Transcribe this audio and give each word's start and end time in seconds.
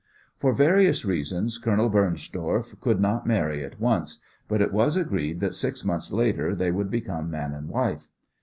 For 0.39 0.51
various 0.51 1.05
reasons 1.05 1.59
Colonel 1.59 1.87
Bernstorff 1.87 2.73
could 2.81 2.99
not 2.99 3.27
marry 3.27 3.63
at 3.63 3.79
once, 3.79 4.19
but 4.47 4.59
it 4.59 4.73
was 4.73 4.95
agreed 4.97 5.39
that 5.41 5.53
six 5.53 5.85
months 5.85 6.11
later 6.11 6.55
they 6.55 6.71
should 6.71 6.89
become 6.89 7.29
man 7.29 7.53
and 7.53 7.69
wife. 7.69 8.07